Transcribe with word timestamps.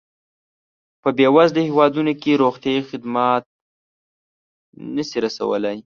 په 1.01 1.09
بېوزله 1.17 1.61
هېوادونو 1.69 2.13
کې 2.21 2.39
روغتیایي 2.43 2.81
خدمات 2.89 3.43
نه 4.95 5.03
شي 5.09 5.17
رسولای. 5.25 5.77